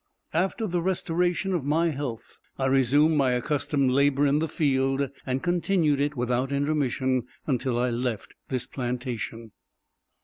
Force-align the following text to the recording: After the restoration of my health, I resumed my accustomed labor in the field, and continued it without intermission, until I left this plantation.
After 0.33 0.65
the 0.65 0.81
restoration 0.81 1.53
of 1.53 1.63
my 1.63 1.91
health, 1.91 2.39
I 2.57 2.65
resumed 2.65 3.17
my 3.17 3.33
accustomed 3.33 3.91
labor 3.91 4.25
in 4.25 4.39
the 4.39 4.47
field, 4.47 5.07
and 5.27 5.43
continued 5.43 5.99
it 5.99 6.17
without 6.17 6.51
intermission, 6.51 7.27
until 7.45 7.77
I 7.77 7.91
left 7.91 8.33
this 8.49 8.65
plantation. 8.65 9.51